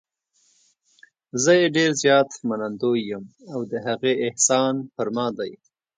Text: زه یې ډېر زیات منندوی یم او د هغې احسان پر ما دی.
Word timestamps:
زه 1.43 1.51
یې 1.59 1.67
ډېر 1.77 1.91
زیات 2.03 2.29
منندوی 2.47 2.99
یم 3.11 3.23
او 3.53 3.59
د 3.71 3.73
هغې 3.85 4.13
احسان 4.27 4.73
پر 4.95 5.07
ما 5.15 5.27
دی. 5.37 5.51